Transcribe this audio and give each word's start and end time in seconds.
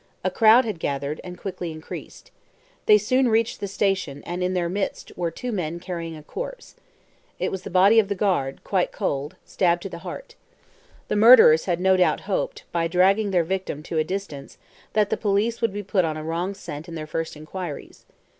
A 0.23 0.31
crowd 0.31 0.65
had 0.65 0.79
gathered, 0.79 1.21
and 1.23 1.37
quickly 1.37 1.71
increased. 1.71 2.31
They 2.87 2.97
soon 2.97 3.29
reached 3.29 3.59
the 3.59 3.67
station, 3.67 4.23
and 4.25 4.41
in 4.41 4.55
their 4.55 4.67
midst 4.67 5.11
were 5.15 5.29
two 5.29 5.51
men 5.51 5.79
carrying 5.79 6.17
a 6.17 6.23
corpse. 6.23 6.73
It 7.37 7.51
was 7.51 7.61
the 7.61 7.69
body 7.69 7.99
of 7.99 8.07
the 8.07 8.15
guard, 8.15 8.63
quite 8.63 8.91
cold, 8.91 9.35
stabbed 9.45 9.83
to 9.83 9.89
the 9.89 9.99
heart. 9.99 10.33
The 11.07 11.15
murderers 11.17 11.65
had 11.65 11.79
no 11.79 11.97
doubt 11.97 12.21
hoped, 12.21 12.63
by 12.71 12.87
dragging 12.87 13.29
their 13.29 13.43
victim 13.43 13.83
to 13.83 13.99
a 13.99 14.03
distance, 14.03 14.57
that 14.93 15.11
the 15.11 15.17
police 15.17 15.61
would 15.61 15.71
be 15.71 15.83
put 15.83 16.03
on 16.03 16.17
a 16.17 16.23
wrong 16.23 16.55
scent 16.55 16.87
in 16.87 16.95
their 16.95 17.05
first 17.05 17.37
inquiries. 17.37 18.03